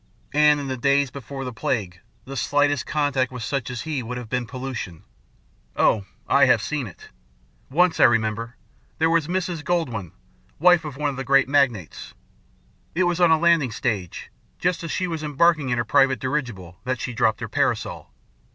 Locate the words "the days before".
0.67-1.45